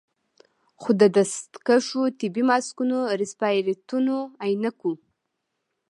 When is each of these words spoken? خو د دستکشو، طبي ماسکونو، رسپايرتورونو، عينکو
خو 0.81 0.89
د 1.01 1.03
دستکشو، 1.15 2.01
طبي 2.19 2.43
ماسکونو، 2.49 2.97
رسپايرتورونو، 3.21 4.17
عينکو 4.43 4.91